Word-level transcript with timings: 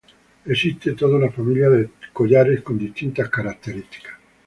Existe 0.45 0.93
toda 0.93 1.17
una 1.17 1.29
familia 1.29 1.69
de 1.69 1.91
collares 2.11 2.63
con 2.63 2.75
distintas 2.75 3.29
características. 3.29 4.13